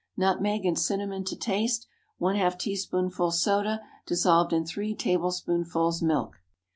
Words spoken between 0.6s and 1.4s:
and cinnamon to